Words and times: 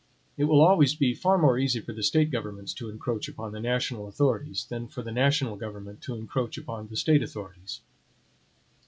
It 0.35 0.45
will 0.45 0.61
always 0.61 0.95
be 0.95 1.13
far 1.13 1.37
more 1.37 1.59
easy 1.59 1.79
for 1.79 1.93
the 1.93 2.01
State 2.01 2.31
governments 2.31 2.73
to 2.73 2.89
encroach 2.89 3.29
upon 3.29 3.51
the 3.51 3.59
national 3.59 4.07
authorities 4.07 4.65
than 4.67 4.87
for 4.87 5.03
the 5.03 5.11
national 5.11 5.57
government 5.57 6.01
to 6.01 6.15
encroach 6.15 6.57
upon 6.57 6.87
the 6.87 6.97
State 6.97 7.21
authorities. 7.21 7.81